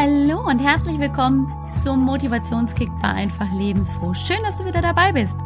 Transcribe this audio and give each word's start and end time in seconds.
Hallo 0.00 0.46
und 0.46 0.60
herzlich 0.60 0.96
willkommen 1.00 1.52
zum 1.68 2.04
Motivationskick 2.04 2.88
bei 3.02 3.08
Einfach 3.08 3.52
Lebensfroh. 3.52 4.14
Schön, 4.14 4.40
dass 4.44 4.58
du 4.58 4.64
wieder 4.64 4.80
dabei 4.80 5.10
bist. 5.10 5.36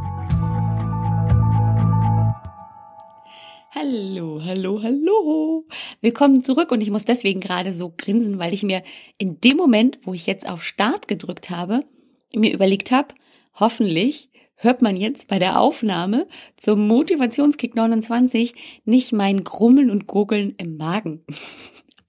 Hallo, 3.70 4.42
hallo, 4.44 4.82
hallo. 4.82 5.64
Willkommen 6.02 6.42
zurück 6.42 6.70
und 6.70 6.82
ich 6.82 6.90
muss 6.90 7.06
deswegen 7.06 7.40
gerade 7.40 7.72
so 7.72 7.94
grinsen, 7.96 8.38
weil 8.38 8.52
ich 8.52 8.62
mir 8.62 8.82
in 9.16 9.40
dem 9.40 9.56
Moment, 9.56 10.00
wo 10.02 10.12
ich 10.12 10.26
jetzt 10.26 10.46
auf 10.46 10.64
Start 10.64 11.08
gedrückt 11.08 11.48
habe, 11.48 11.86
mir 12.34 12.52
überlegt 12.52 12.90
habe, 12.90 13.14
hoffentlich 13.58 14.28
hört 14.56 14.82
man 14.82 14.98
jetzt 14.98 15.28
bei 15.28 15.38
der 15.38 15.60
Aufnahme 15.60 16.26
zum 16.58 16.86
Motivationskick 16.86 17.74
29 17.74 18.54
nicht 18.84 19.14
mein 19.14 19.44
Grummeln 19.44 19.90
und 19.90 20.06
Gurgeln 20.06 20.54
im 20.58 20.76
Magen. 20.76 21.24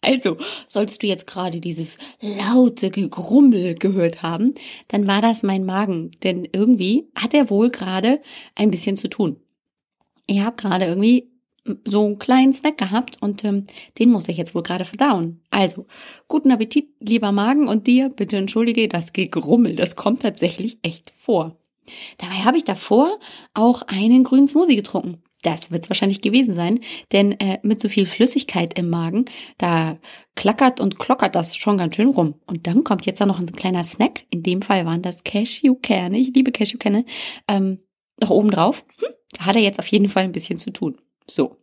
Also, 0.04 0.38
sollst 0.68 1.02
du 1.02 1.08
jetzt 1.08 1.28
gerade 1.28 1.62
dieses 1.62 1.98
laute 2.22 2.90
Gegrummel 2.90 3.76
gehört 3.76 4.22
haben, 4.22 4.54
dann 4.90 5.08
war 5.08 5.22
das 5.22 5.44
mein 5.44 5.66
Magen, 5.66 6.12
denn 6.24 6.48
irgendwie 6.52 7.08
hat 7.16 7.34
er 7.34 7.50
wohl 7.50 7.70
gerade 7.70 8.22
ein 8.56 8.70
bisschen 8.70 8.98
zu 8.98 9.08
tun. 9.08 9.38
Ich 10.28 10.42
habe 10.42 10.56
gerade 10.56 10.86
irgendwie 10.86 11.30
so 11.86 12.06
einen 12.06 12.20
kleinen 12.20 12.52
Snack 12.54 12.78
gehabt 12.78 13.22
und 13.22 13.44
ähm, 13.46 13.66
den 13.98 14.12
muss 14.12 14.28
ich 14.28 14.38
jetzt 14.38 14.54
wohl 14.54 14.64
gerade 14.64 14.86
verdauen. 14.86 15.42
Also, 15.50 15.86
guten 16.28 16.52
Appetit, 16.52 16.90
lieber 17.00 17.32
Magen 17.32 17.68
und 17.70 17.88
dir, 17.88 18.10
bitte 18.10 18.38
entschuldige 18.38 18.90
das 18.90 19.14
Gegrummel, 19.14 19.76
das 19.76 19.96
kommt 19.96 20.22
tatsächlich 20.22 20.80
echt 20.82 21.10
vor. 21.12 21.58
Dabei 22.18 22.36
habe 22.36 22.58
ich 22.58 22.66
davor 22.66 23.20
auch 23.54 23.82
einen 23.84 24.24
grünen 24.24 24.48
Smoothie 24.48 24.76
getrunken. 24.76 25.23
Das 25.44 25.72
wird 25.72 25.84
es 25.84 25.90
wahrscheinlich 25.90 26.22
gewesen 26.22 26.54
sein, 26.54 26.80
denn 27.12 27.34
äh, 27.40 27.60
mit 27.64 27.82
so 27.82 27.90
viel 27.90 28.06
Flüssigkeit 28.06 28.80
im 28.80 28.90
Magen, 28.90 29.26
da 29.58 30.00
klackert 30.36 30.80
und 30.80 30.98
klockert 30.98 31.36
das 31.36 31.58
schon 31.58 31.78
ganz 31.78 31.96
schön 31.96 32.10
rum. 32.10 32.36
Und 32.48 32.66
dann 32.66 32.84
kommt 32.84 33.06
jetzt 33.06 33.20
da 33.20 33.26
noch 33.26 33.40
ein 33.40 33.52
kleiner 33.52 33.84
Snack. 33.84 34.24
In 34.30 34.42
dem 34.42 34.62
Fall 34.62 34.86
waren 34.86 35.02
das 35.02 35.24
Cashewkerne. 35.24 36.18
Ich 36.18 36.34
liebe 36.34 36.52
Cashewkerne. 36.52 37.06
Ähm, 37.48 37.80
noch 38.20 38.30
oben 38.30 38.52
drauf. 38.52 38.86
Hm, 39.00 39.10
da 39.34 39.46
hat 39.46 39.56
er 39.58 39.62
jetzt 39.62 39.80
auf 39.80 39.88
jeden 39.88 40.08
Fall 40.08 40.24
ein 40.24 40.32
bisschen 40.32 40.58
zu 40.58 40.72
tun. 40.72 40.98
So. 41.28 41.58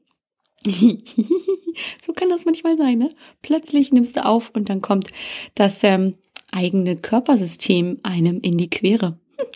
so 0.66 2.12
kann 2.14 2.28
das 2.28 2.44
manchmal 2.44 2.76
sein, 2.76 2.98
ne? 2.98 3.14
Plötzlich 3.40 3.92
nimmst 3.92 4.18
du 4.18 4.26
auf 4.26 4.50
und 4.50 4.68
dann 4.68 4.82
kommt 4.82 5.10
das 5.54 5.82
ähm, 5.84 6.16
eigene 6.52 6.96
Körpersystem 6.96 7.98
einem 8.02 8.40
in 8.42 8.58
die 8.58 8.68
Quere. 8.68 9.18
Hm. 9.36 9.46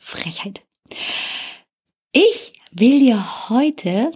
Frechheit. 0.00 0.62
Ich 2.12 2.54
will 2.72 2.98
dir 2.98 3.48
heute 3.48 4.12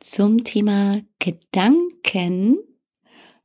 zum 0.00 0.44
Thema 0.44 1.00
Gedanken, 1.18 2.58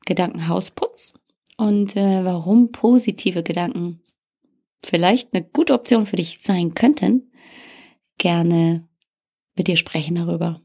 Gedankenhausputz 0.06 1.14
und 1.58 1.95
äh, 1.95 2.23
warum 2.23 2.72
positive 2.72 3.44
Gedanken 3.44 4.02
vielleicht 4.84 5.34
eine 5.34 5.44
gute 5.44 5.73
Option 5.73 6.06
für 6.06 6.16
dich 6.16 6.40
sein 6.42 6.73
könnten, 6.73 7.32
gerne 8.17 8.88
mit 9.56 9.67
dir 9.67 9.76
sprechen 9.76 10.16
darüber. 10.16 10.62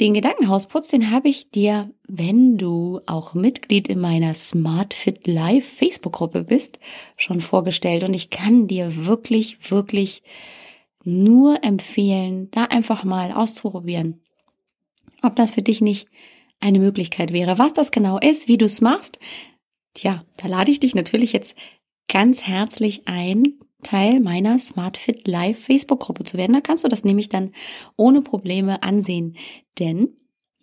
Den 0.00 0.14
Gedankenhausputz, 0.14 0.88
den 0.88 1.12
habe 1.12 1.28
ich 1.28 1.50
dir, 1.52 1.94
wenn 2.08 2.58
du 2.58 3.00
auch 3.06 3.34
Mitglied 3.34 3.86
in 3.86 4.00
meiner 4.00 4.34
Smart 4.34 4.92
Fit 4.92 5.28
Live 5.28 5.64
Facebook-Gruppe 5.64 6.42
bist, 6.42 6.80
schon 7.16 7.40
vorgestellt. 7.40 8.02
Und 8.02 8.12
ich 8.12 8.30
kann 8.30 8.66
dir 8.66 9.06
wirklich, 9.06 9.70
wirklich 9.70 10.24
nur 11.04 11.62
empfehlen, 11.62 12.50
da 12.50 12.64
einfach 12.64 13.04
mal 13.04 13.32
auszuprobieren, 13.32 14.22
ob 15.22 15.36
das 15.36 15.50
für 15.50 15.62
dich 15.62 15.80
nicht 15.80 16.08
eine 16.60 16.78
Möglichkeit 16.78 17.32
wäre. 17.32 17.58
Was 17.58 17.72
das 17.72 17.90
genau 17.90 18.18
ist, 18.18 18.48
wie 18.48 18.58
du 18.58 18.66
es 18.66 18.80
machst, 18.80 19.18
tja, 19.94 20.24
da 20.36 20.48
lade 20.48 20.70
ich 20.70 20.80
dich 20.80 20.94
natürlich 20.94 21.32
jetzt 21.32 21.54
ganz 22.08 22.42
herzlich 22.42 23.06
ein, 23.06 23.58
Teil 23.84 24.18
meiner 24.18 24.58
SmartFit 24.58 25.28
Live 25.28 25.62
Facebook-Gruppe 25.62 26.24
zu 26.24 26.36
werden. 26.36 26.54
Da 26.54 26.60
kannst 26.60 26.84
du 26.84 26.88
das 26.88 27.04
nämlich 27.04 27.28
dann 27.28 27.52
ohne 27.96 28.22
Probleme 28.22 28.82
ansehen. 28.82 29.36
Denn 29.78 30.16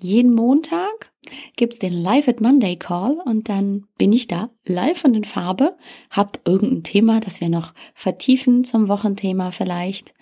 jeden 0.03 0.34
Montag 0.34 1.12
gibt's 1.56 1.79
den 1.79 1.94
Live 1.94 2.28
at 2.28 2.41
Monday 2.41 2.75
Call 2.75 3.22
und 3.25 3.50
dann 3.50 3.88
bin 3.97 4.12
ich 4.13 4.28
da 4.28 4.50
live 4.66 5.06
und 5.06 5.16
in 5.16 5.23
Farbe, 5.23 5.78
hab 6.09 6.39
irgendein 6.45 6.84
Thema, 6.84 7.19
das 7.19 7.41
wir 7.41 7.50
noch 7.50 7.73
vertiefen 7.94 8.63
zum 8.63 8.88
Wochenthema 8.88 9.51
vielleicht. 9.51 10.13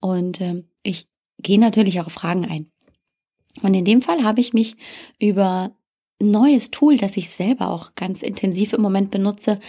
Und 0.00 0.40
ähm, 0.40 0.68
ich 0.82 1.08
gehe 1.38 1.58
natürlich 1.58 2.00
auch 2.00 2.06
auf 2.06 2.12
Fragen 2.12 2.44
ein. 2.44 2.70
Und 3.62 3.74
in 3.74 3.84
dem 3.84 4.02
Fall 4.02 4.22
habe 4.22 4.40
ich 4.40 4.52
mich 4.52 4.76
über 5.18 5.76
ein 6.20 6.30
neues 6.30 6.70
Tool, 6.70 6.96
das 6.96 7.16
ich 7.16 7.30
selber 7.30 7.70
auch 7.70 7.94
ganz 7.94 8.22
intensiv 8.22 8.72
im 8.72 8.82
Moment 8.82 9.10
benutze, 9.10 9.60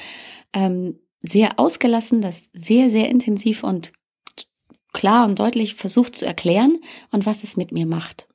ähm, 0.54 1.00
sehr 1.22 1.60
ausgelassen, 1.60 2.22
das 2.22 2.50
sehr, 2.54 2.90
sehr 2.90 3.10
intensiv 3.10 3.64
und 3.64 3.92
klar 4.94 5.26
und 5.26 5.40
deutlich 5.40 5.76
versucht 5.76 6.16
zu 6.16 6.26
erklären 6.26 6.80
und 7.12 7.26
was 7.26 7.44
es 7.44 7.58
mit 7.58 7.72
mir 7.72 7.86
macht. 7.86 8.28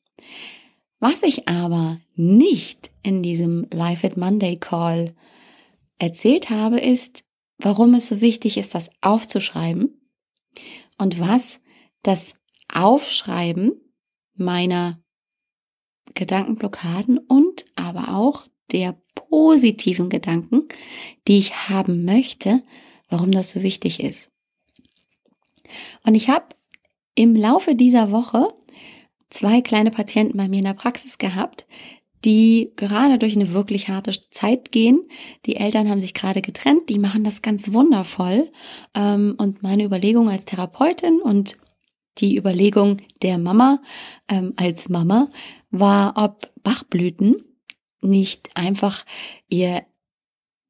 Was 1.01 1.23
ich 1.23 1.49
aber 1.49 1.99
nicht 2.15 2.91
in 3.03 3.23
diesem 3.23 3.67
Live 3.73 4.05
at 4.05 4.19
Monday 4.19 4.57
Call 4.57 5.15
erzählt 5.99 6.51
habe, 6.51 6.79
ist, 6.79 7.25
warum 7.59 7.95
es 7.95 8.07
so 8.07 8.21
wichtig 8.21 8.59
ist, 8.59 8.75
das 8.75 8.91
aufzuschreiben 9.01 9.99
und 10.99 11.19
was 11.19 11.61
das 12.03 12.35
Aufschreiben 12.73 13.73
meiner 14.35 15.03
Gedankenblockaden 16.15 17.19
und 17.19 17.65
aber 17.77 18.15
auch 18.15 18.47
der 18.73 19.01
positiven 19.15 20.11
Gedanken, 20.11 20.69
die 21.27 21.39
ich 21.39 21.69
haben 21.71 22.05
möchte, 22.05 22.63
warum 23.09 23.33
das 23.33 23.51
so 23.51 23.63
wichtig 23.63 24.01
ist. 24.01 24.31
Und 26.05 26.15
ich 26.15 26.29
habe 26.29 26.47
im 27.15 27.35
Laufe 27.35 27.75
dieser 27.75 28.11
Woche 28.11 28.55
zwei 29.31 29.61
kleine 29.61 29.91
Patienten 29.91 30.37
bei 30.37 30.49
mir 30.49 30.59
in 30.59 30.65
der 30.65 30.75
Praxis 30.75 31.19
gehabt, 31.19 31.67
die 32.25 32.73
gerade 32.77 33.19
durch 33.19 33.35
eine 33.35 33.53
wirklich 33.53 33.89
harte 33.89 34.13
Zeit 34.31 34.73
gehen. 34.73 35.09
Die 35.47 35.57
Eltern 35.57 35.89
haben 35.89 36.01
sich 36.01 36.13
gerade 36.13 36.43
getrennt, 36.43 36.89
die 36.91 36.99
machen 36.99 37.25
das 37.25 37.41
ganz 37.41 37.73
wundervoll. 37.73 38.51
Ähm, 38.95 39.35
und 39.39 39.63
meine 39.63 39.85
Überlegung 39.85 40.29
als 40.29 40.45
Therapeutin 40.45 41.21
und 41.21 41.57
die 42.19 42.37
Überlegung 42.37 42.99
der 43.23 43.39
Mama 43.39 43.81
ähm, 44.29 44.53
als 44.57 44.89
Mama 44.89 45.31
war, 45.71 46.15
ob 46.17 46.53
Bachblüten 46.63 47.45
nicht 48.03 48.51
einfach 48.55 49.05
ihr 49.49 49.83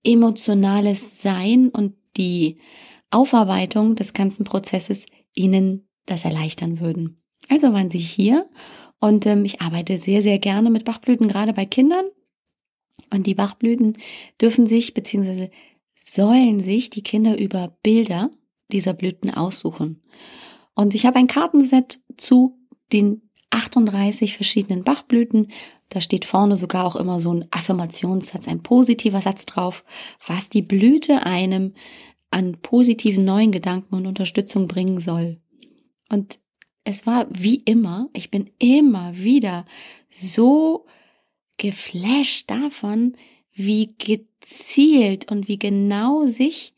emotionales 0.04 1.20
Sein 1.20 1.68
und 1.68 1.94
die 2.16 2.58
Aufarbeitung 3.10 3.96
des 3.96 4.12
ganzen 4.12 4.44
Prozesses 4.44 5.06
ihnen 5.34 5.88
das 6.06 6.24
erleichtern 6.24 6.80
würden. 6.80 7.22
Also 7.50 7.72
waren 7.72 7.90
sie 7.90 7.98
hier 7.98 8.48
und 9.00 9.26
ähm, 9.26 9.44
ich 9.44 9.60
arbeite 9.60 9.98
sehr, 9.98 10.22
sehr 10.22 10.38
gerne 10.38 10.70
mit 10.70 10.84
Bachblüten, 10.84 11.28
gerade 11.28 11.52
bei 11.52 11.66
Kindern. 11.66 12.04
Und 13.12 13.26
die 13.26 13.34
Bachblüten 13.34 13.98
dürfen 14.40 14.66
sich 14.66 14.94
beziehungsweise 14.94 15.50
sollen 15.94 16.60
sich 16.60 16.90
die 16.90 17.02
Kinder 17.02 17.36
über 17.38 17.76
Bilder 17.82 18.30
dieser 18.70 18.94
Blüten 18.94 19.34
aussuchen. 19.34 20.02
Und 20.74 20.94
ich 20.94 21.06
habe 21.06 21.18
ein 21.18 21.26
Kartenset 21.26 22.00
zu 22.16 22.56
den 22.92 23.28
38 23.50 24.34
verschiedenen 24.34 24.84
Bachblüten. 24.84 25.50
Da 25.88 26.00
steht 26.00 26.24
vorne 26.24 26.56
sogar 26.56 26.86
auch 26.86 26.94
immer 26.94 27.20
so 27.20 27.34
ein 27.34 27.46
Affirmationssatz, 27.50 28.46
ein 28.46 28.62
positiver 28.62 29.22
Satz 29.22 29.44
drauf, 29.44 29.84
was 30.24 30.50
die 30.50 30.62
Blüte 30.62 31.26
einem 31.26 31.74
an 32.30 32.58
positiven 32.62 33.24
neuen 33.24 33.50
Gedanken 33.50 33.96
und 33.96 34.06
Unterstützung 34.06 34.68
bringen 34.68 35.00
soll. 35.00 35.40
Und 36.10 36.38
es 36.90 37.06
war 37.06 37.26
wie 37.30 37.56
immer, 37.56 38.10
ich 38.12 38.30
bin 38.30 38.50
immer 38.58 39.16
wieder 39.16 39.64
so 40.10 40.86
geflasht 41.56 42.50
davon, 42.50 43.16
wie 43.52 43.94
gezielt 43.96 45.30
und 45.30 45.48
wie 45.48 45.58
genau 45.58 46.26
sich, 46.26 46.74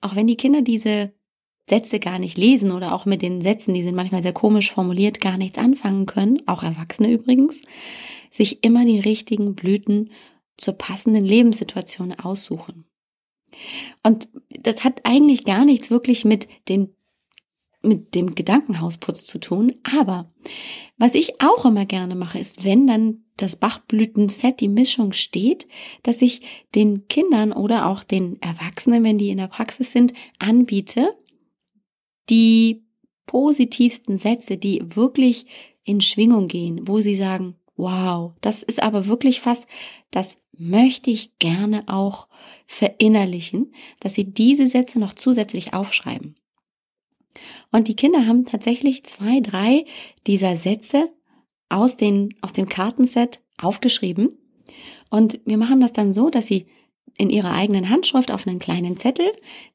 auch 0.00 0.16
wenn 0.16 0.26
die 0.26 0.36
Kinder 0.36 0.62
diese 0.62 1.12
Sätze 1.68 2.00
gar 2.00 2.18
nicht 2.18 2.36
lesen 2.36 2.72
oder 2.72 2.94
auch 2.94 3.04
mit 3.04 3.22
den 3.22 3.40
Sätzen, 3.40 3.74
die 3.74 3.82
sind 3.82 3.94
manchmal 3.94 4.22
sehr 4.22 4.32
komisch 4.32 4.72
formuliert, 4.72 5.20
gar 5.20 5.36
nichts 5.36 5.58
anfangen 5.58 6.06
können, 6.06 6.42
auch 6.46 6.62
Erwachsene 6.62 7.12
übrigens, 7.12 7.62
sich 8.30 8.64
immer 8.64 8.84
die 8.84 9.00
richtigen 9.00 9.54
Blüten 9.54 10.10
zur 10.56 10.74
passenden 10.74 11.24
Lebenssituation 11.24 12.12
aussuchen. 12.12 12.84
Und 14.02 14.28
das 14.48 14.82
hat 14.82 15.00
eigentlich 15.04 15.44
gar 15.44 15.64
nichts 15.64 15.90
wirklich 15.90 16.24
mit 16.24 16.48
dem 16.68 16.94
mit 17.82 18.14
dem 18.14 18.34
Gedankenhausputz 18.34 19.24
zu 19.24 19.38
tun. 19.38 19.74
Aber 19.82 20.32
was 20.96 21.14
ich 21.14 21.40
auch 21.40 21.64
immer 21.64 21.84
gerne 21.84 22.14
mache, 22.14 22.38
ist, 22.38 22.64
wenn 22.64 22.86
dann 22.86 23.24
das 23.36 23.56
Bachblütenset, 23.56 24.60
die 24.60 24.68
Mischung 24.68 25.12
steht, 25.12 25.66
dass 26.02 26.22
ich 26.22 26.42
den 26.74 27.08
Kindern 27.08 27.52
oder 27.52 27.86
auch 27.86 28.04
den 28.04 28.40
Erwachsenen, 28.40 29.04
wenn 29.04 29.18
die 29.18 29.30
in 29.30 29.38
der 29.38 29.48
Praxis 29.48 29.92
sind, 29.92 30.12
anbiete, 30.38 31.16
die 32.30 32.84
positivsten 33.26 34.18
Sätze, 34.18 34.56
die 34.56 34.82
wirklich 34.94 35.46
in 35.84 36.00
Schwingung 36.00 36.48
gehen, 36.48 36.86
wo 36.86 37.00
sie 37.00 37.16
sagen, 37.16 37.56
wow, 37.76 38.32
das 38.40 38.62
ist 38.62 38.82
aber 38.82 39.06
wirklich 39.06 39.44
was, 39.46 39.66
das 40.10 40.42
möchte 40.56 41.10
ich 41.10 41.38
gerne 41.38 41.84
auch 41.88 42.28
verinnerlichen, 42.66 43.74
dass 44.00 44.14
sie 44.14 44.32
diese 44.32 44.68
Sätze 44.68 45.00
noch 45.00 45.14
zusätzlich 45.14 45.74
aufschreiben. 45.74 46.36
Und 47.70 47.88
die 47.88 47.96
Kinder 47.96 48.26
haben 48.26 48.44
tatsächlich 48.44 49.04
zwei, 49.04 49.40
drei 49.40 49.84
dieser 50.26 50.56
Sätze 50.56 51.10
aus, 51.68 51.96
den, 51.96 52.34
aus 52.40 52.52
dem 52.52 52.68
Kartenset 52.68 53.40
aufgeschrieben. 53.58 54.38
Und 55.10 55.40
wir 55.44 55.56
machen 55.56 55.80
das 55.80 55.92
dann 55.92 56.12
so, 56.12 56.30
dass 56.30 56.46
sie 56.46 56.66
in 57.16 57.30
ihrer 57.30 57.52
eigenen 57.52 57.90
Handschrift 57.90 58.30
auf 58.30 58.46
einen 58.46 58.58
kleinen 58.58 58.96
Zettel 58.96 59.26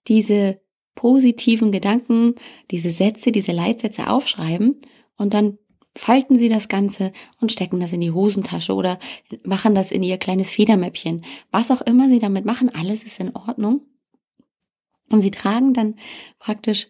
diese 0.08 0.60
positiven 0.96 1.72
Gedanken, 1.72 2.36
diese 2.72 2.92
Sätze, 2.92 3.32
diese 3.32 3.52
Leitsätze 3.52 4.10
aufschreiben 4.10 4.82
und 5.16 5.34
dann 5.34 5.60
falten 5.98 6.38
sie 6.38 6.50
das 6.50 6.68
Ganze 6.68 7.12
und 7.40 7.52
stecken 7.52 7.80
das 7.80 7.94
in 7.94 8.02
die 8.02 8.12
Hosentasche 8.12 8.74
oder 8.74 9.00
machen 9.44 9.76
das 9.76 9.92
in 9.92 10.04
ihr 10.04 10.18
kleines 10.18 10.50
Federmäppchen. 10.50 11.26
Was 11.52 11.72
auch 11.72 11.82
immer 11.82 12.08
sie 12.08 12.20
damit 12.20 12.46
machen, 12.46 12.74
alles 12.74 13.04
ist 13.04 13.20
in 13.20 13.36
Ordnung. 13.36 13.82
Und 15.12 15.22
sie 15.22 15.32
tragen 15.32 15.74
dann 15.74 15.96
praktisch 16.40 16.90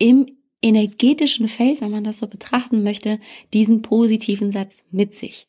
im 0.00 0.26
energetischen 0.62 1.46
Feld, 1.46 1.80
wenn 1.80 1.92
man 1.92 2.04
das 2.04 2.18
so 2.18 2.26
betrachten 2.26 2.82
möchte, 2.82 3.20
diesen 3.52 3.82
positiven 3.82 4.50
Satz 4.50 4.84
mit 4.90 5.14
sich. 5.14 5.46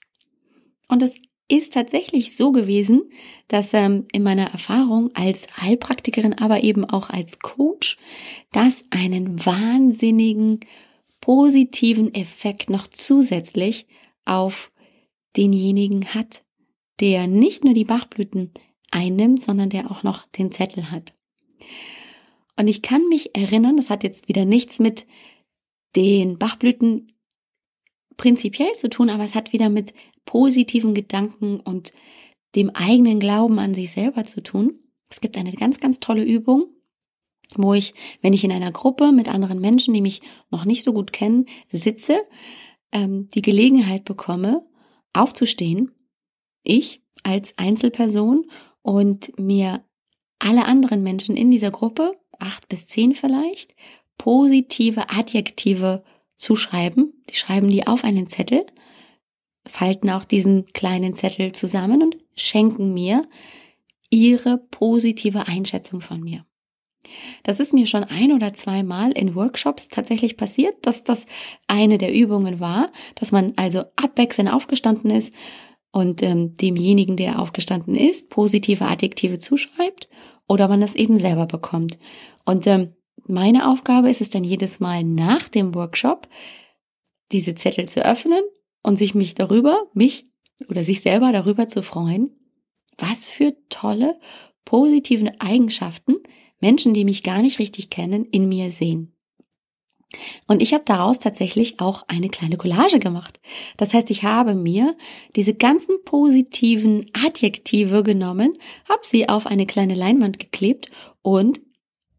Und 0.88 1.02
es 1.02 1.18
ist 1.48 1.74
tatsächlich 1.74 2.36
so 2.36 2.52
gewesen, 2.52 3.12
dass 3.48 3.74
ähm, 3.74 4.06
in 4.14 4.24
meiner 4.24 4.52
Erfahrung 4.52 5.10
als 5.16 5.48
Heilpraktikerin, 5.58 6.38
aber 6.38 6.64
eben 6.64 6.86
auch 6.86 7.10
als 7.10 7.40
Coach, 7.40 7.98
das 8.52 8.86
einen 8.90 9.46
wahnsinnigen 9.46 10.62
positiven 11.20 12.14
Effekt 12.14 12.70
noch 12.70 12.88
zusätzlich 12.88 13.88
auf 14.26 14.72
denjenigen 15.36 16.14
hat, 16.14 16.44
der 17.00 17.28
nicht 17.28 17.64
nur 17.64 17.74
die 17.74 17.86
Bachblüten 17.86 18.54
einnimmt, 18.92 19.42
sondern 19.42 19.70
der 19.70 19.92
auch 19.92 20.04
noch 20.04 20.28
den 20.30 20.52
Zettel 20.52 20.90
hat. 20.90 21.14
Und 22.62 22.68
ich 22.68 22.84
kann 22.84 23.10
mich 23.10 23.36
erinnern, 23.36 23.76
das 23.76 23.90
hat 23.90 24.04
jetzt 24.04 24.28
wieder 24.28 24.46
nichts 24.46 24.78
mit 24.78 25.08
den 25.96 26.38
Bachblüten 26.38 27.12
prinzipiell 28.18 28.74
zu 28.76 28.88
tun, 28.88 29.10
aber 29.10 29.24
es 29.24 29.34
hat 29.34 29.52
wieder 29.52 29.68
mit 29.68 29.96
positiven 30.26 30.94
Gedanken 30.94 31.60
und 31.60 31.92
dem 32.54 32.70
eigenen 32.70 33.20
Glauben 33.20 33.58
an 33.58 33.74
sich 33.74 33.90
selber 33.90 34.26
zu 34.26 34.44
tun. 34.44 34.78
Es 35.10 35.22
gibt 35.22 35.40
eine 35.40 35.52
ganz, 35.54 35.80
ganz 35.80 36.00
tolle 36.00 36.24
Übung, 36.24 36.66
wo 37.56 37.74
ich, 37.74 37.96
wenn 38.22 38.34
ich 38.34 38.44
in 38.44 38.52
einer 38.52 38.72
Gruppe 38.72 39.12
mit 39.12 39.28
anderen 39.28 39.60
Menschen, 39.60 39.96
die 39.96 40.02
mich 40.02 40.22
noch 40.52 40.64
nicht 40.64 40.84
so 40.84 40.94
gut 40.94 41.12
kennen, 41.12 41.48
sitze, 41.72 42.22
ähm, 42.92 43.28
die 43.30 43.42
Gelegenheit 43.42 44.06
bekomme, 44.06 44.64
aufzustehen, 45.14 45.96
ich 46.62 47.02
als 47.24 47.58
Einzelperson 47.58 48.52
und 48.84 49.36
mir 49.40 49.84
alle 50.38 50.66
anderen 50.66 51.02
Menschen 51.02 51.36
in 51.36 51.50
dieser 51.50 51.72
Gruppe, 51.72 52.22
acht 52.42 52.68
bis 52.68 52.88
zehn 52.88 53.14
vielleicht, 53.14 53.76
positive 54.18 55.10
Adjektive 55.10 56.04
zuschreiben. 56.38 57.14
Die 57.30 57.36
schreiben 57.36 57.70
die 57.70 57.88
auf 57.88 58.04
einen 58.04 58.28
Zettel 58.28 58.66
falten 59.66 60.10
auch 60.10 60.26
diesen 60.26 60.66
kleinen 60.74 61.14
Zettel 61.14 61.52
zusammen 61.52 62.02
und 62.02 62.18
schenken 62.36 62.94
mir 62.94 63.28
ihre 64.10 64.58
positive 64.58 65.48
Einschätzung 65.48 66.02
von 66.02 66.22
mir. 66.22 66.46
Das 67.44 67.60
ist 67.60 67.74
mir 67.74 67.88
schon 67.88 68.04
ein 68.04 68.32
oder 68.32 68.54
zweimal 68.54 69.12
in 69.12 69.36
Workshops 69.36 69.90
tatsächlich 69.90 70.38
passiert, 70.38 70.76
dass 70.86 71.04
das 71.04 71.26
eine 71.68 71.98
der 71.98 72.14
Übungen 72.14 72.60
war, 72.60 72.92
dass 73.16 73.32
man 73.32 73.54
also 73.58 73.84
abwechselnd 73.96 74.52
aufgestanden 74.52 75.12
ist 75.12 75.34
und 75.92 76.24
ähm, 76.24 76.54
demjenigen, 76.56 77.18
der 77.18 77.40
aufgestanden 77.40 77.96
ist, 77.96 78.30
positive 78.30 78.86
Adjektive 78.86 79.40
zuschreibt 79.40 80.08
oder 80.48 80.68
man 80.68 80.80
das 80.80 80.96
eben 80.96 81.18
selber 81.18 81.48
bekommt. 81.48 81.98
Und 82.46 82.68
ähm, 82.68 82.96
meine 83.26 83.70
Aufgabe 83.70 84.10
ist 84.10 84.22
es 84.22 84.30
dann 84.30 84.44
jedes 84.44 84.80
Mal 84.80 85.04
nach 85.04 85.48
dem 85.48 85.76
Workshop, 85.76 86.28
diese 87.32 87.56
Zettel 87.56 87.88
zu 87.88 88.04
öffnen 88.04 88.42
und 88.84 88.98
sich 88.98 89.16
mich 89.16 89.36
darüber, 89.36 89.88
mich 89.94 90.28
oder 90.68 90.84
sich 90.84 91.02
selber 91.02 91.32
darüber 91.32 91.68
zu 91.68 91.82
freuen, 91.82 92.32
was 92.98 93.28
für 93.28 93.56
tolle, 93.70 94.20
positive 94.66 95.32
Eigenschaften 95.40 96.18
Menschen, 96.60 96.94
die 96.94 97.06
mich 97.06 97.24
gar 97.24 97.42
nicht 97.42 97.60
richtig 97.60 97.90
kennen, 97.90 98.26
in 98.26 98.48
mir 98.48 98.72
sehen. 98.72 99.16
Und 100.48 100.62
ich 100.62 100.74
habe 100.74 100.84
daraus 100.86 101.20
tatsächlich 101.20 101.80
auch 101.80 102.04
eine 102.08 102.28
kleine 102.28 102.58
Collage 102.58 103.00
gemacht. 103.00 103.40
Das 103.78 103.94
heißt, 103.94 104.12
ich 104.12 104.24
habe 104.24 104.56
mir 104.56 104.96
diese 105.36 105.54
ganzen 105.54 106.04
positiven 106.04 107.10
Adjektive 107.14 108.04
genommen, 108.04 108.54
habe 108.90 109.02
sie 109.04 109.30
auf 109.30 109.48
eine 109.48 109.66
kleine 109.66 109.96
Leinwand 109.96 110.38
geklebt 110.38 110.88
und 111.22 111.62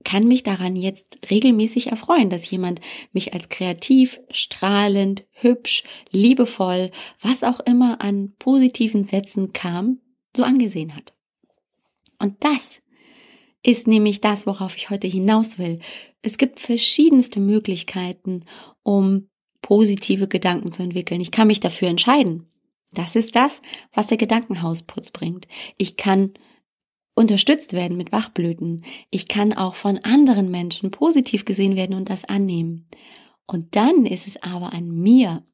kann 0.05 0.27
mich 0.29 0.43
daran 0.43 0.77
jetzt 0.77 1.19
regelmäßig 1.31 1.89
erfreuen, 1.89 2.31
dass 2.31 2.51
jemand 2.51 2.81
mich 3.13 3.35
als 3.35 3.49
kreativ, 3.49 4.21
strahlend, 4.31 5.25
hübsch, 5.33 5.85
liebevoll, 6.11 6.91
was 7.21 7.45
auch 7.45 7.61
immer 7.61 8.01
an 8.01 8.35
positiven 8.39 9.05
Sätzen 9.05 9.53
kam, 9.53 10.01
so 10.37 10.43
angesehen 10.45 10.95
hat. 10.95 11.13
Und 12.19 12.37
das 12.45 12.81
ist 13.63 13.87
nämlich 13.87 14.21
das, 14.21 14.47
worauf 14.47 14.77
ich 14.77 14.91
heute 14.91 15.07
hinaus 15.07 15.59
will. 15.59 15.79
Es 16.23 16.39
gibt 16.39 16.61
verschiedenste 16.61 17.41
Möglichkeiten, 17.41 18.45
um 18.83 19.29
positive 19.61 20.29
Gedanken 20.29 20.73
zu 20.73 20.83
entwickeln. 20.83 21.21
Ich 21.21 21.31
kann 21.31 21.47
mich 21.47 21.61
dafür 21.61 21.89
entscheiden. 21.89 22.47
Das 22.93 23.17
ist 23.17 23.37
das, 23.37 23.63
was 23.93 24.09
der 24.09 24.19
Gedankenhausputz 24.19 25.11
bringt. 25.11 25.49
Ich 25.79 25.97
kann 25.97 26.35
unterstützt 27.15 27.73
werden 27.73 27.97
mit 27.97 28.13
Wachblüten. 28.13 28.85
Ich 29.11 29.29
kann 29.29 29.53
auch 29.53 29.75
von 29.75 29.99
anderen 29.99 30.51
Menschen 30.51 30.91
positiv 30.91 31.45
gesehen 31.45 31.77
werden 31.77 31.95
und 31.95 32.11
das 32.11 32.25
annehmen. 32.25 32.89
Und 33.47 33.77
dann 33.77 34.07
ist 34.07 34.27
es 34.27 34.43
aber 34.43 34.73
an 34.73 34.91
mir, 34.91 35.45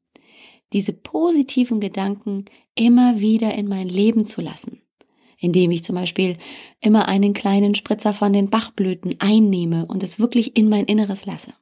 diese 0.71 0.93
positiven 0.93 1.79
Gedanken 1.79 2.45
immer 2.75 3.19
wieder 3.19 3.55
in 3.55 3.67
mein 3.67 3.89
Leben 3.89 4.25
zu 4.25 4.41
lassen, 4.41 4.81
indem 5.37 5.71
ich 5.71 5.83
zum 5.83 5.95
Beispiel 5.95 6.37
immer 6.79 7.07
einen 7.07 7.33
kleinen 7.33 7.75
Spritzer 7.75 8.13
von 8.13 8.31
den 8.31 8.49
Bachblüten 8.49 9.15
einnehme 9.19 9.85
und 9.87 10.03
es 10.03 10.19
wirklich 10.19 10.55
in 10.55 10.69
mein 10.69 10.85
Inneres 10.85 11.25
lasse. 11.25 11.53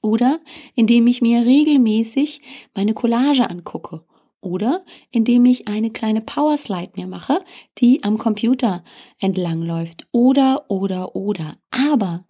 Oder 0.00 0.40
indem 0.74 1.06
ich 1.06 1.22
mir 1.22 1.44
regelmäßig 1.44 2.40
meine 2.74 2.94
Collage 2.94 3.48
angucke 3.48 4.04
oder 4.42 4.84
indem 5.10 5.46
ich 5.46 5.68
eine 5.68 5.90
kleine 5.90 6.20
Powerslide 6.20 6.92
mir 6.96 7.06
mache, 7.06 7.42
die 7.78 8.04
am 8.04 8.18
Computer 8.18 8.84
entlang 9.18 9.62
läuft. 9.62 10.06
Oder, 10.12 10.70
oder, 10.70 11.16
oder. 11.16 11.56
Aber 11.70 12.26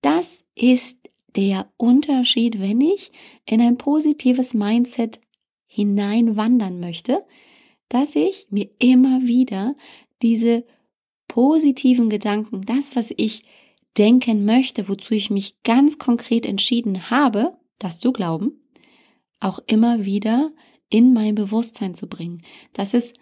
das 0.00 0.44
ist 0.56 1.10
der 1.36 1.70
Unterschied, 1.76 2.60
wenn 2.60 2.80
ich 2.80 3.12
in 3.46 3.60
ein 3.60 3.78
positives 3.78 4.54
Mindset 4.54 5.20
hineinwandern 5.66 6.80
möchte, 6.80 7.24
dass 7.88 8.16
ich 8.16 8.46
mir 8.50 8.68
immer 8.78 9.22
wieder 9.22 9.76
diese 10.22 10.64
positiven 11.28 12.10
Gedanken, 12.10 12.62
das, 12.62 12.96
was 12.96 13.12
ich 13.16 13.42
denken 13.96 14.44
möchte, 14.44 14.88
wozu 14.88 15.14
ich 15.14 15.30
mich 15.30 15.62
ganz 15.62 15.98
konkret 15.98 16.46
entschieden 16.46 17.10
habe, 17.10 17.56
das 17.78 17.98
zu 17.98 18.12
glauben, 18.12 18.60
auch 19.40 19.58
immer 19.66 20.04
wieder 20.04 20.52
in 20.90 21.12
mein 21.12 21.34
Bewusstsein 21.34 21.94
zu 21.94 22.08
bringen, 22.08 22.42
dass 22.72 22.94
es 22.94 23.14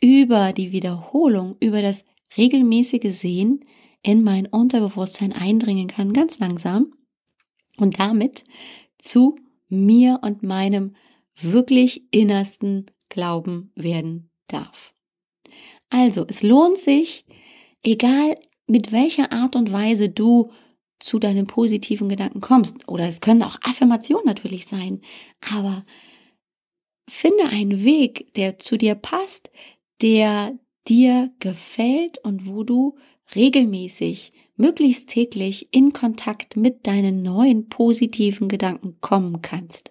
über 0.00 0.52
die 0.52 0.72
Wiederholung, 0.72 1.56
über 1.60 1.82
das 1.82 2.04
regelmäßige 2.36 3.12
Sehen 3.14 3.64
in 4.02 4.22
mein 4.22 4.46
Unterbewusstsein 4.46 5.32
eindringen 5.32 5.88
kann, 5.88 6.12
ganz 6.12 6.38
langsam 6.38 6.94
und 7.78 7.98
damit 7.98 8.44
zu 8.98 9.36
mir 9.68 10.20
und 10.22 10.42
meinem 10.42 10.94
wirklich 11.36 12.04
innersten 12.12 12.86
Glauben 13.08 13.72
werden 13.74 14.30
darf. 14.46 14.94
Also, 15.90 16.24
es 16.28 16.42
lohnt 16.42 16.78
sich, 16.78 17.24
egal 17.82 18.36
mit 18.66 18.92
welcher 18.92 19.32
Art 19.32 19.56
und 19.56 19.72
Weise 19.72 20.08
du 20.08 20.52
zu 21.00 21.18
deinen 21.18 21.46
positiven 21.46 22.08
Gedanken 22.08 22.40
kommst, 22.40 22.86
oder 22.88 23.08
es 23.08 23.20
können 23.20 23.42
auch 23.42 23.58
Affirmationen 23.62 24.26
natürlich 24.26 24.66
sein, 24.66 25.00
aber 25.52 25.84
Finde 27.12 27.48
einen 27.48 27.82
Weg, 27.82 28.32
der 28.34 28.58
zu 28.60 28.78
dir 28.78 28.94
passt, 28.94 29.50
der 30.00 30.56
dir 30.86 31.32
gefällt 31.40 32.18
und 32.18 32.46
wo 32.46 32.62
du 32.62 32.96
regelmäßig, 33.34 34.32
möglichst 34.54 35.08
täglich 35.08 35.74
in 35.74 35.92
Kontakt 35.92 36.56
mit 36.56 36.86
deinen 36.86 37.22
neuen 37.22 37.68
positiven 37.68 38.48
Gedanken 38.48 38.98
kommen 39.00 39.42
kannst. 39.42 39.90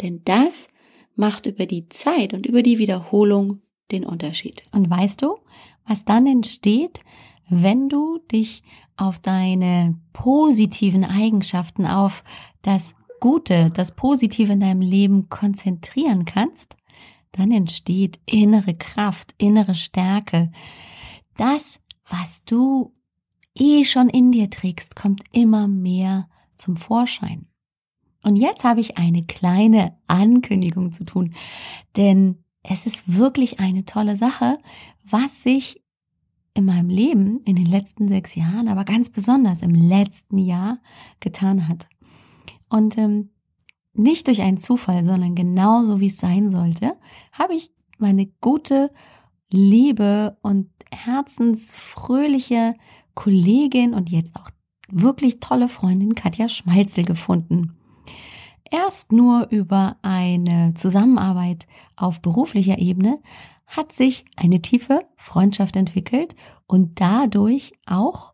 Denn 0.00 0.22
das 0.24 0.68
macht 1.16 1.46
über 1.46 1.66
die 1.66 1.88
Zeit 1.88 2.34
und 2.34 2.46
über 2.46 2.62
die 2.62 2.78
Wiederholung 2.78 3.62
den 3.90 4.04
Unterschied. 4.04 4.62
Und 4.70 4.88
weißt 4.88 5.22
du, 5.22 5.38
was 5.88 6.04
dann 6.04 6.24
entsteht, 6.24 7.00
wenn 7.48 7.88
du 7.88 8.18
dich 8.30 8.62
auf 8.96 9.18
deine 9.18 9.98
positiven 10.12 11.04
Eigenschaften, 11.04 11.84
auf 11.84 12.22
das 12.62 12.94
Gute, 13.20 13.70
das 13.70 13.94
Positive 13.94 14.52
in 14.52 14.60
deinem 14.60 14.80
Leben 14.80 15.28
konzentrieren 15.28 16.24
kannst, 16.24 16.76
dann 17.32 17.52
entsteht 17.52 18.18
innere 18.26 18.74
Kraft, 18.74 19.34
innere 19.38 19.74
Stärke. 19.74 20.50
Das, 21.36 21.80
was 22.08 22.44
du 22.44 22.92
eh 23.54 23.84
schon 23.84 24.08
in 24.08 24.32
dir 24.32 24.50
trägst, 24.50 24.96
kommt 24.96 25.22
immer 25.32 25.68
mehr 25.68 26.28
zum 26.56 26.76
Vorschein. 26.76 27.46
Und 28.22 28.36
jetzt 28.36 28.64
habe 28.64 28.80
ich 28.80 28.98
eine 28.98 29.24
kleine 29.24 29.96
Ankündigung 30.06 30.92
zu 30.92 31.04
tun, 31.04 31.34
denn 31.96 32.44
es 32.62 32.84
ist 32.86 33.16
wirklich 33.16 33.60
eine 33.60 33.84
tolle 33.84 34.16
Sache, 34.16 34.58
was 35.04 35.42
sich 35.42 35.82
in 36.52 36.64
meinem 36.64 36.90
Leben 36.90 37.40
in 37.44 37.56
den 37.56 37.66
letzten 37.66 38.08
sechs 38.08 38.34
Jahren, 38.34 38.68
aber 38.68 38.84
ganz 38.84 39.08
besonders 39.08 39.62
im 39.62 39.74
letzten 39.74 40.36
Jahr 40.36 40.78
getan 41.20 41.68
hat. 41.68 41.88
Und 42.70 42.96
ähm, 42.96 43.30
nicht 43.92 44.26
durch 44.26 44.40
einen 44.40 44.58
Zufall, 44.58 45.04
sondern 45.04 45.34
genauso 45.34 46.00
wie 46.00 46.06
es 46.06 46.18
sein 46.18 46.50
sollte, 46.50 46.96
habe 47.32 47.54
ich 47.54 47.70
meine 47.98 48.26
gute, 48.40 48.90
liebe 49.50 50.38
und 50.42 50.70
herzensfröhliche 50.90 52.74
Kollegin 53.14 53.92
und 53.92 54.08
jetzt 54.08 54.36
auch 54.36 54.48
wirklich 54.88 55.40
tolle 55.40 55.68
Freundin 55.68 56.14
Katja 56.14 56.48
Schmalzel 56.48 57.04
gefunden. 57.04 57.76
Erst 58.70 59.10
nur 59.10 59.48
über 59.50 59.96
eine 60.02 60.74
Zusammenarbeit 60.74 61.66
auf 61.96 62.22
beruflicher 62.22 62.78
Ebene 62.78 63.20
hat 63.66 63.92
sich 63.92 64.24
eine 64.36 64.62
tiefe 64.62 65.00
Freundschaft 65.16 65.76
entwickelt 65.76 66.36
und 66.66 67.00
dadurch 67.00 67.72
auch 67.86 68.32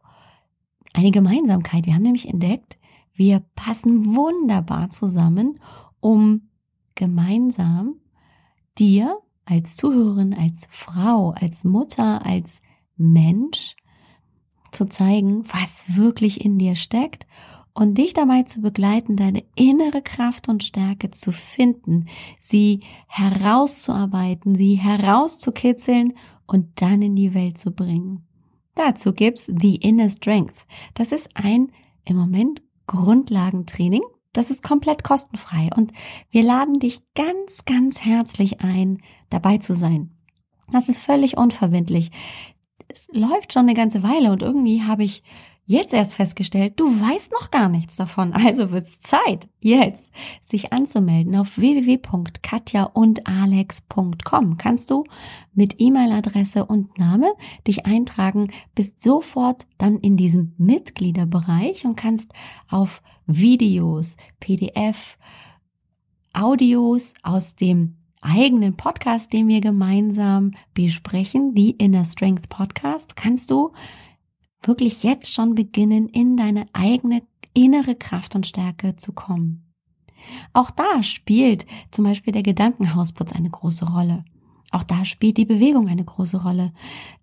eine 0.93 1.11
Gemeinsamkeit. 1.11 1.87
Wir 1.87 1.95
haben 1.95 2.03
nämlich 2.03 2.29
entdeckt, 2.29 2.76
wir 3.17 3.41
passen 3.55 4.15
wunderbar 4.15 4.91
zusammen, 4.91 5.59
um 6.01 6.49
gemeinsam 6.95 7.97
dir 8.79 9.19
als 9.45 9.77
Zuhörerin, 9.77 10.35
als 10.35 10.67
Frau, 10.71 11.31
als 11.31 11.65
Mutter, 11.65 12.25
als 12.27 12.61
Mensch 12.97 13.77
zu 14.73 14.87
zeigen, 14.87 15.45
was 15.53 15.97
wirklich 15.97 16.45
in 16.45 16.59
dir 16.59 16.75
steckt 16.75 17.27
und 17.73 17.99
dich 17.99 18.15
dabei 18.15 18.43
zu 18.43 18.61
begleiten, 18.61 19.17
deine 19.17 19.45
innere 19.55 20.03
Kraft 20.03 20.49
und 20.49 20.65
Stärke 20.65 21.11
zu 21.11 21.31
finden, 21.31 22.07
sie 22.41 22.81
herauszuarbeiten, 23.07 24.55
sie 24.55 24.75
herauszukitzeln 24.75 26.15
und 26.47 26.81
dann 26.81 27.03
in 27.03 27.17
die 27.17 27.35
Welt 27.35 27.59
zu 27.59 27.71
bringen. 27.71 28.27
Dazu 28.75 29.13
gibt's 29.13 29.47
The 29.47 29.77
Inner 29.77 30.11
Strength. 30.11 30.67
Das 30.95 31.13
ist 31.13 31.31
ein 31.35 31.73
im 32.05 32.17
Moment 32.17 32.63
Grundlagentraining. 32.87 34.03
Das 34.33 34.51
ist 34.51 34.63
komplett 34.63 35.03
kostenfrei 35.03 35.71
und 35.75 35.93
wir 36.31 36.43
laden 36.43 36.79
dich 36.79 37.01
ganz, 37.15 37.65
ganz 37.65 38.05
herzlich 38.05 38.61
ein, 38.61 39.03
dabei 39.31 39.59
zu 39.59 39.75
sein. 39.75 40.11
Das 40.71 40.89
ist 40.89 41.01
völlig 41.01 41.37
unverbindlich. 41.37 42.11
Es 42.89 43.09
läuft 43.13 43.53
schon 43.53 43.63
eine 43.63 43.75
ganze 43.75 44.03
Weile 44.03 44.31
und 44.31 44.43
irgendwie 44.43 44.83
habe 44.83 45.05
ich 45.05 45.23
jetzt 45.67 45.93
erst 45.93 46.15
festgestellt, 46.15 46.81
du 46.81 46.87
weißt 46.87 47.33
noch 47.33 47.51
gar 47.51 47.69
nichts 47.69 47.97
davon. 47.97 48.33
Also 48.47 48.71
wird's 48.71 49.01
Zeit, 49.01 49.49
jetzt 49.61 50.13
sich 50.45 50.73
anzumelden 50.73 51.35
auf 51.35 51.59
www.katjaundalex.com. 51.59 54.57
Kannst 54.57 54.93
du 54.93 55.03
mit 55.53 55.75
E-Mail-Adresse 55.79 56.65
und 56.65 56.97
Name 56.97 57.35
dich 57.67 57.87
eintragen, 57.87 58.53
bist 58.77 59.03
sofort 59.03 59.67
dann 59.79 59.99
in 59.99 60.17
diesem 60.17 60.55
Mitgliederbereich 60.59 61.85
und 61.85 61.97
kannst 61.97 62.33
auf 62.71 63.03
Videos, 63.27 64.17
PDF, 64.39 65.19
Audios 66.33 67.15
aus 67.25 67.57
dem 67.57 67.97
eigenen 68.21 68.77
Podcast, 68.77 69.33
den 69.33 69.49
wir 69.49 69.61
gemeinsam 69.61 70.53
besprechen, 70.75 71.55
die 71.55 71.71
Inner 71.71 72.05
Strength 72.05 72.49
Podcast, 72.49 73.17
kannst 73.17 73.51
du 73.51 73.73
wirklich 74.63 75.03
jetzt 75.03 75.33
schon 75.33 75.55
beginnen, 75.55 76.09
in 76.09 76.37
deine 76.37 76.67
eigene 76.73 77.23
innere 77.55 77.95
Kraft 77.95 78.35
und 78.35 78.47
Stärke 78.47 78.97
zu 78.97 79.13
kommen. 79.13 79.73
Auch 80.53 80.71
da 80.71 81.03
spielt 81.03 81.67
zum 81.91 82.05
Beispiel 82.05 82.33
der 82.33 82.43
Gedankenhausputz 82.43 83.33
eine 83.33 83.51
große 83.51 83.87
Rolle. 83.87 84.25
Auch 84.73 84.83
da 84.83 85.05
spielt 85.05 85.37
die 85.37 85.45
Bewegung 85.45 85.89
eine 85.89 86.05
große 86.05 86.43
Rolle. 86.43 86.73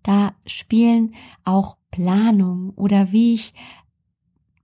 Da 0.02 0.32
spielen 0.46 1.14
auch 1.44 1.76
Planung 1.90 2.70
oder 2.70 3.12
wie 3.12 3.34
ich 3.34 3.54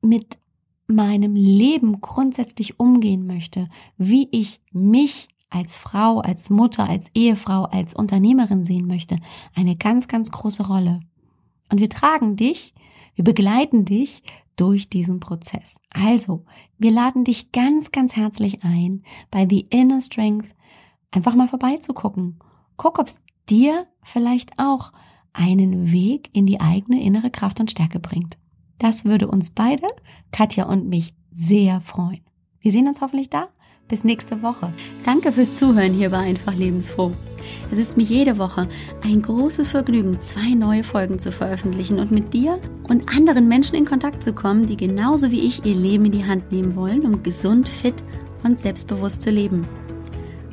mit 0.01 0.39
meinem 0.87 1.37
Leben 1.37 2.01
grundsätzlich 2.01 2.81
umgehen 2.81 3.27
möchte, 3.27 3.69
wie 3.97 4.29
ich 4.33 4.61
mich 4.73 5.29
als 5.51 5.77
Frau, 5.77 6.21
als 6.21 6.49
Mutter, 6.51 6.89
als 6.89 7.11
Ehefrau, 7.15 7.65
als 7.65 7.95
Unternehmerin 7.95 8.65
sehen 8.65 8.87
möchte, 8.87 9.19
eine 9.55 9.77
ganz, 9.77 10.09
ganz 10.09 10.31
große 10.31 10.67
Rolle. 10.67 11.01
Und 11.71 11.81
wir 11.81 11.89
tragen 11.89 12.37
dich, 12.37 12.75
wir 13.15 13.25
begleiten 13.25 13.85
dich 13.85 14.23
durch 14.57 14.89
diesen 14.89 15.21
Prozess. 15.21 15.81
Also, 15.91 16.45
wir 16.79 16.91
laden 16.91 17.25
dich 17.25 17.53
ganz, 17.53 17.93
ganz 17.93 18.17
herzlich 18.17 18.63
ein, 18.63 19.05
bei 19.31 19.47
The 19.49 19.67
Inner 19.71 20.01
Strength 20.01 20.55
einfach 21.11 21.35
mal 21.35 21.49
vorbeizugucken. 21.49 22.39
Guck, 22.77 22.99
ob 22.99 23.07
es 23.07 23.21
dir 23.49 23.87
vielleicht 24.03 24.59
auch 24.59 24.93
einen 25.33 25.93
Weg 25.93 26.31
in 26.33 26.47
die 26.47 26.61
eigene 26.61 27.03
innere 27.03 27.31
Kraft 27.31 27.61
und 27.61 27.71
Stärke 27.71 28.01
bringt. 28.01 28.37
Das 28.79 29.05
würde 29.05 29.29
uns 29.29 29.51
beide, 29.51 29.87
Katja 30.33 30.65
und 30.65 30.89
mich, 30.89 31.15
sehr 31.33 31.81
freuen. 31.81 32.23
Wir 32.61 32.73
sehen 32.73 32.89
uns 32.89 33.01
hoffentlich 33.01 33.31
da. 33.31 33.49
Bis 33.91 34.05
nächste 34.05 34.41
Woche. 34.41 34.73
Danke 35.05 35.33
fürs 35.33 35.55
Zuhören 35.57 35.93
hier 35.93 36.09
bei 36.11 36.19
Einfach 36.19 36.55
Lebensfroh. 36.55 37.11
Es 37.73 37.79
ist 37.79 37.97
mir 37.97 38.05
jede 38.05 38.39
Woche 38.39 38.69
ein 39.03 39.21
großes 39.21 39.71
Vergnügen, 39.71 40.21
zwei 40.21 40.55
neue 40.55 40.85
Folgen 40.85 41.19
zu 41.19 41.33
veröffentlichen 41.33 41.99
und 41.99 42.13
mit 42.13 42.33
dir 42.33 42.61
und 42.85 43.13
anderen 43.15 43.49
Menschen 43.49 43.75
in 43.75 43.85
Kontakt 43.85 44.23
zu 44.23 44.33
kommen, 44.33 44.67
die 44.67 44.77
genauso 44.77 45.33
wie 45.33 45.41
ich 45.41 45.65
ihr 45.65 45.75
Leben 45.75 46.05
in 46.05 46.13
die 46.13 46.25
Hand 46.25 46.53
nehmen 46.53 46.77
wollen, 46.77 47.05
um 47.05 47.25
gesund, 47.25 47.69
fit 47.69 48.05
und 48.45 48.61
selbstbewusst 48.61 49.23
zu 49.23 49.31
leben. 49.31 49.67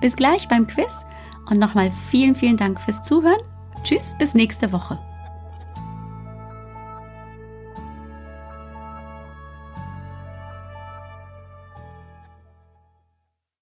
Bis 0.00 0.16
gleich 0.16 0.48
beim 0.48 0.66
Quiz 0.66 1.04
und 1.50 1.58
nochmal 1.58 1.92
vielen, 2.10 2.34
vielen 2.34 2.56
Dank 2.56 2.80
fürs 2.80 3.02
Zuhören. 3.02 3.40
Tschüss, 3.82 4.14
bis 4.14 4.34
nächste 4.34 4.72
Woche. 4.72 4.98